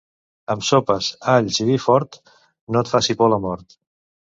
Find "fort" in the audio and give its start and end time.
1.85-2.21